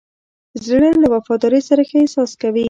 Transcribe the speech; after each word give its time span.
زړه 0.65 0.89
له 1.01 1.07
وفادارۍ 1.13 1.61
سره 1.69 1.81
ښه 1.89 1.97
احساس 2.01 2.31
کوي. 2.41 2.59